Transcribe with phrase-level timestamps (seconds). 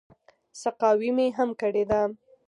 [0.61, 2.01] سقاوي مې هم کړې ده.